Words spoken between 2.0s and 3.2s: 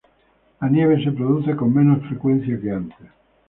frecuencia que antes.